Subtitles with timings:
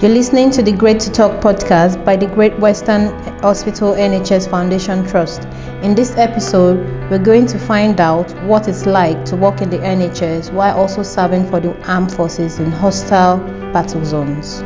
[0.00, 3.08] You're listening to the Great to Talk podcast by the Great Western
[3.42, 5.42] Hospital NHS Foundation Trust.
[5.82, 6.78] In this episode,
[7.10, 11.02] we're going to find out what it's like to work in the NHS while also
[11.02, 13.36] serving for the armed forces in hostile
[13.74, 14.62] battle zones.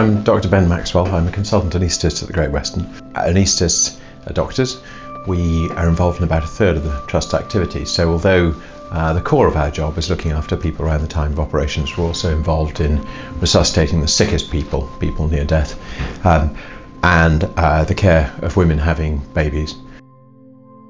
[0.00, 0.48] I'm Dr.
[0.48, 1.12] Ben Maxwell.
[1.12, 2.84] I'm a consultant anaesthetist at the Great Western.
[3.14, 3.98] Anaesthetists
[4.28, 4.80] are doctors
[5.26, 7.90] we are involved in about a third of the trust activities.
[7.90, 8.54] So, although
[8.90, 11.96] uh, the core of our job is looking after people around the time of operations,
[11.96, 13.06] we're also involved in
[13.40, 15.78] resuscitating the sickest people, people near death,
[16.24, 16.56] um,
[17.02, 19.74] and uh, the care of women having babies.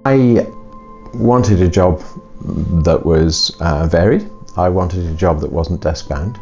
[0.04, 0.46] I
[1.14, 2.02] wanted a job
[2.84, 4.30] that was uh, varied.
[4.56, 6.38] I wanted a job that wasn't desk bound.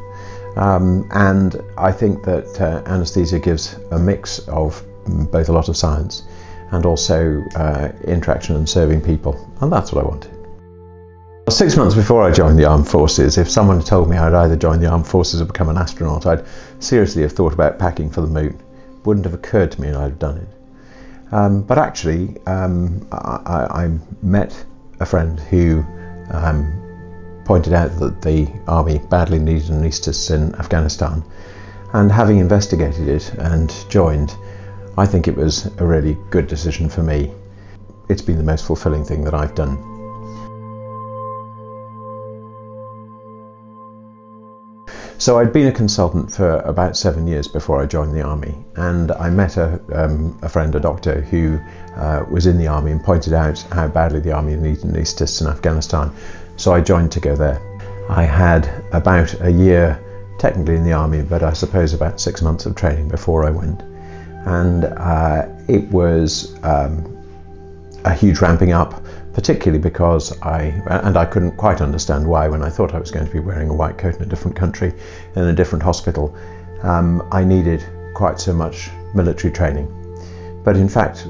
[0.56, 5.76] Um, and I think that uh, anaesthesia gives a mix of both a lot of
[5.76, 6.22] science
[6.70, 9.34] and also uh, interaction and serving people.
[9.60, 10.32] And that's what I wanted.
[11.48, 14.56] Six months before I joined the armed forces, if someone had told me I'd either
[14.56, 16.44] join the armed forces or become an astronaut, I'd
[16.80, 18.60] seriously have thought about packing for the moon.
[18.98, 20.48] It wouldn't have occurred to me and I'd have done it.
[21.32, 24.64] Um, but actually, um, I, I, met
[25.00, 25.84] a friend who
[26.30, 31.22] um, pointed out that the army badly needed an anaesthetists in Afghanistan,
[31.92, 34.36] and having investigated it and joined,
[34.98, 37.30] I think it was a really good decision for me.
[38.08, 39.76] It's been the most fulfilling thing that I've done.
[45.18, 49.12] So I'd been a consultant for about seven years before I joined the army, and
[49.12, 51.58] I met a, um, a friend, a doctor, who
[51.96, 55.46] uh, was in the army and pointed out how badly the army needed anaesthetists in
[55.46, 56.10] Afghanistan.
[56.56, 57.60] So I joined to go there.
[58.08, 60.02] I had about a year
[60.38, 63.82] technically in the army, but I suppose about six months of training before I went
[64.46, 67.12] and uh, it was um,
[68.04, 69.02] a huge ramping up,
[69.34, 73.26] particularly because I and I couldn't quite understand why when I thought I was going
[73.26, 74.94] to be wearing a white coat in a different country
[75.34, 76.34] in a different hospital,
[76.82, 77.84] um, I needed
[78.14, 79.88] quite so much military training.
[80.64, 81.26] But in fact,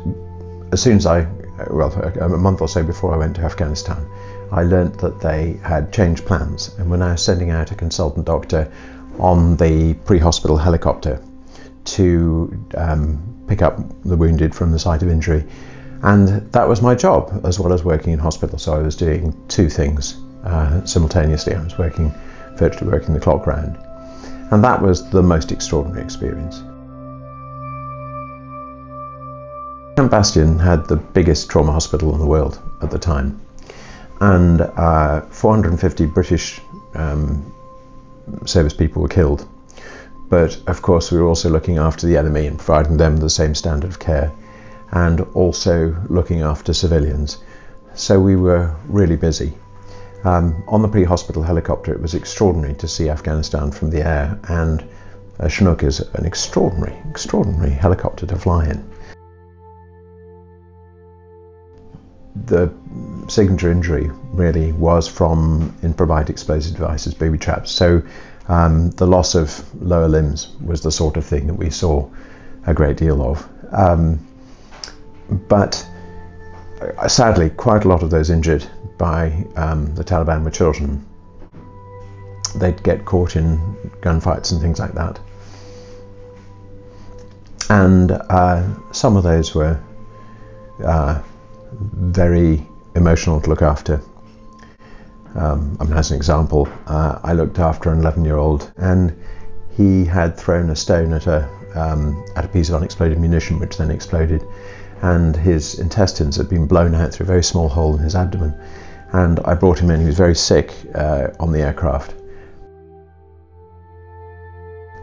[0.72, 1.26] as soon as I
[1.70, 1.90] well
[2.20, 4.06] a month or so before I went to Afghanistan,
[4.52, 6.74] I learnt that they had changed plans.
[6.78, 8.70] And were now sending out a consultant doctor
[9.18, 11.18] on the pre-hospital helicopter
[11.86, 15.44] to um, pick up the wounded from the site of injury.
[16.02, 18.58] And that was my job as well as working in hospital.
[18.58, 21.54] So I was doing two things uh, simultaneously.
[21.54, 22.12] I was working,
[22.56, 23.78] virtually working the clock round.
[24.52, 26.62] And that was the most extraordinary experience.
[29.96, 33.40] Camp Bastion had the biggest trauma hospital in the world at the time.
[34.20, 36.60] And uh, 450 British
[36.94, 37.52] um,
[38.44, 39.48] service people were killed
[40.28, 43.54] but of course, we were also looking after the enemy and providing them the same
[43.54, 44.32] standard of care,
[44.92, 47.38] and also looking after civilians.
[47.94, 49.54] So we were really busy.
[50.24, 54.38] Um, on the pre hospital helicopter, it was extraordinary to see Afghanistan from the air,
[54.48, 54.84] and
[55.38, 58.90] uh, Chinook is an extraordinary, extraordinary helicopter to fly in.
[62.46, 62.72] The
[63.28, 67.70] signature injury really was from improvised explosive devices, booby traps.
[67.70, 68.02] So
[68.48, 72.08] um, the loss of lower limbs was the sort of thing that we saw
[72.66, 73.48] a great deal of.
[73.72, 74.24] Um,
[75.48, 75.86] but
[76.80, 78.66] uh, sadly, quite a lot of those injured
[78.98, 81.04] by um, the Taliban were children.
[82.56, 83.58] They'd get caught in
[84.00, 85.18] gunfights and things like that.
[87.68, 89.80] And uh, some of those were
[90.84, 91.20] uh,
[91.72, 92.64] very
[92.94, 94.00] emotional to look after.
[95.36, 99.14] Um, I mean, as an example, uh, I looked after an 11 year old and
[99.76, 103.76] he had thrown a stone at a, um, at a piece of unexploded munition, which
[103.76, 104.42] then exploded,
[105.02, 108.58] and his intestines had been blown out through a very small hole in his abdomen.
[109.12, 112.14] And I brought him in, he was very sick uh, on the aircraft.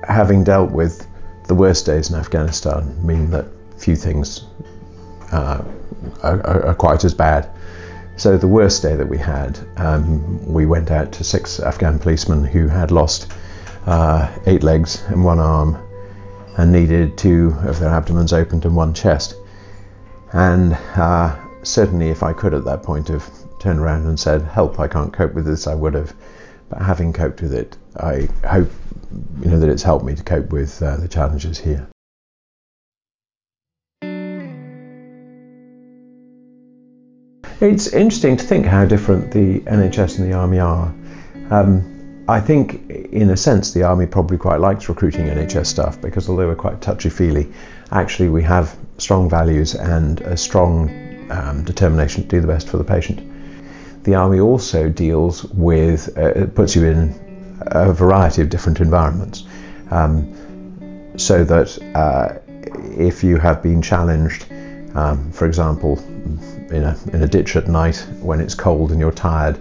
[0.08, 1.08] Having dealt with
[1.48, 3.46] the worst days in Afghanistan, mean that
[3.78, 4.46] few things
[5.32, 5.64] uh,
[6.24, 7.50] are, are quite as bad.
[8.16, 12.44] So the worst day that we had, um, we went out to six Afghan policemen
[12.44, 13.32] who had lost
[13.86, 15.78] uh, eight legs and one arm
[16.58, 19.36] and needed two of their abdomens opened and one chest.
[20.32, 23.30] And uh, certainly, if I could at that point have
[23.60, 24.80] turned around and said, "Help!
[24.80, 26.14] I can't cope with this," I would have.
[26.70, 28.72] But having coped with it, I hope
[29.42, 31.88] you know that it's helped me to cope with uh, the challenges here.
[37.64, 40.94] It's interesting to think how different the NHS and the Army are.
[41.50, 46.28] Um, I think, in a sense, the Army probably quite likes recruiting NHS staff because
[46.28, 47.54] although we're quite touchy feely,
[47.90, 50.90] actually we have strong values and a strong
[51.32, 53.22] um, determination to do the best for the patient.
[54.04, 57.16] the Army also deals with, uh, it puts you in
[57.62, 59.46] a variety of different environments.
[59.90, 62.40] Um, so that uh,
[62.98, 64.48] if you have been challenged,
[64.96, 65.98] um, for example,
[66.74, 69.60] in a, in a ditch at night when it's cold and you're tired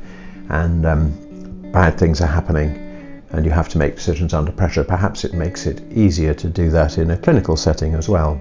[0.49, 5.25] and um, bad things are happening and you have to make decisions under pressure, perhaps
[5.25, 8.41] it makes it easier to do that in a clinical setting as well.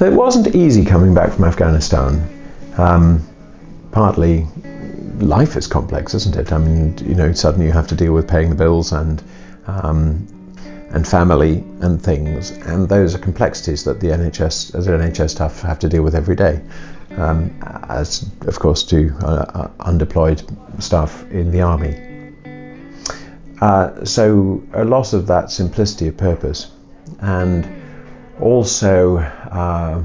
[0.00, 2.28] It wasn't easy coming back from Afghanistan.
[2.78, 3.26] Um,
[3.90, 4.46] partly,
[5.18, 6.52] life is complex, isn't it?
[6.52, 9.22] I mean, you know, suddenly you have to deal with paying the bills and
[9.66, 10.26] um,
[10.92, 15.62] and family and things, and those are complexities that the NHS, as an NHS staff,
[15.62, 16.60] have to deal with every day.
[17.16, 17.58] Um,
[17.88, 20.42] as of course do uh, uh, undeployed
[20.80, 21.96] staff in the army.
[23.60, 26.70] Uh, so a loss of that simplicity of purpose,
[27.20, 27.68] and
[28.40, 30.02] also uh,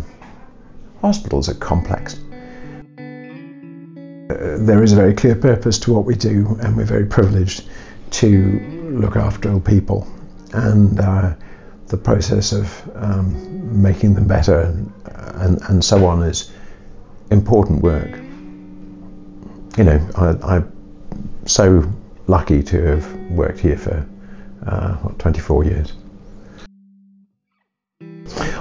[1.01, 2.19] hospitals are complex.
[2.97, 7.69] Uh, there is a very clear purpose to what we do, and we're very privileged
[8.09, 8.59] to
[8.91, 10.07] look after people
[10.55, 11.33] and uh,
[11.87, 14.91] the process of um, making them better and,
[15.35, 16.51] and, and, so on is
[17.31, 18.11] important work.
[19.77, 20.71] You know, I, am
[21.45, 21.91] so
[22.27, 24.07] lucky to have worked here for
[24.65, 25.93] uh, what, 24 years.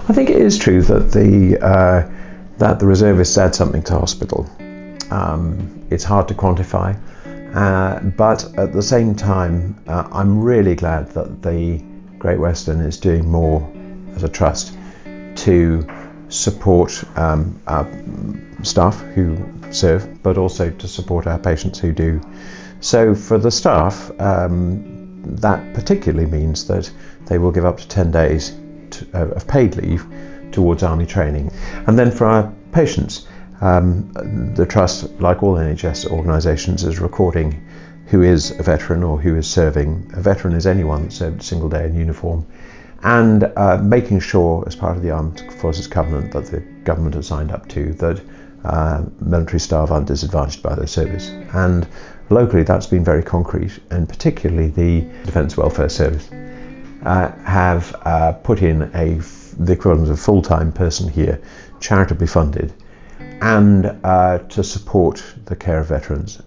[0.06, 2.10] I think it is true that the uh,
[2.58, 4.48] that the reservists add something to hospital.
[5.10, 6.98] Um, it's hard to quantify.
[7.54, 11.78] Uh, but at the same time, uh, I'm really glad that the
[12.18, 13.70] Great Western is doing more
[14.16, 14.76] as a trust
[15.36, 15.86] to
[16.28, 17.88] support um, our
[18.62, 19.38] staff who
[19.70, 22.20] serve, but also to support our patients who do.
[22.80, 26.90] So for the staff, um, that particularly means that
[27.26, 28.54] they will give up to 10 days
[28.90, 30.06] to, uh, of paid leave
[30.50, 31.52] towards army training.
[31.86, 33.26] And then for our patients,
[33.60, 34.12] um,
[34.54, 37.66] the Trust, like all NHS organisations, is recording
[38.06, 40.10] who is a veteran or who is serving.
[40.14, 42.46] A veteran is anyone that served a single day in uniform.
[43.02, 47.26] And uh, making sure, as part of the Armed Forces Covenant that the government has
[47.26, 48.22] signed up to, that
[48.64, 51.28] uh, military staff aren't disadvantaged by their service.
[51.52, 51.86] And
[52.30, 56.30] locally, that's been very concrete, and particularly the Defence Welfare Service
[57.04, 59.20] uh, have uh, put in a
[59.56, 61.40] the equivalent of a full-time person here,
[61.78, 62.72] charitably funded,
[63.44, 66.40] and uh, to support the care of veterans.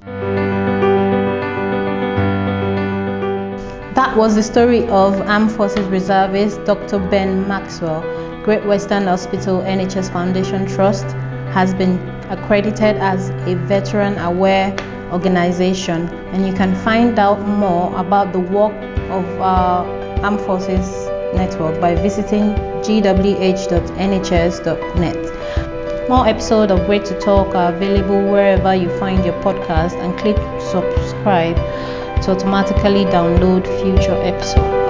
[3.93, 6.97] That was the story of Armed Forces Reservist Dr.
[6.97, 8.01] Ben Maxwell.
[8.43, 11.05] Great Western Hospital NHS Foundation Trust
[11.53, 11.99] has been
[12.31, 14.75] accredited as a veteran aware
[15.11, 18.73] organization, and you can find out more about the work
[19.11, 19.85] of our
[20.23, 23.37] Armed Forces Network by visiting gwh.nhs.net.
[26.09, 30.37] More episodes of Great to Talk are available wherever you find your podcast and click
[30.61, 31.57] subscribe
[32.23, 34.86] to automatically download future episodes.